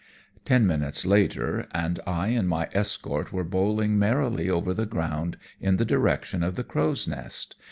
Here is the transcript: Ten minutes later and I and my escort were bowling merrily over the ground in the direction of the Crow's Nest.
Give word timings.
Ten 0.45 0.65
minutes 0.65 1.05
later 1.05 1.67
and 1.73 1.99
I 2.07 2.29
and 2.29 2.49
my 2.49 2.69
escort 2.73 3.31
were 3.31 3.43
bowling 3.43 3.99
merrily 3.99 4.49
over 4.49 4.73
the 4.73 4.87
ground 4.87 5.37
in 5.59 5.77
the 5.77 5.85
direction 5.85 6.41
of 6.41 6.55
the 6.55 6.63
Crow's 6.63 7.07
Nest. 7.07 7.55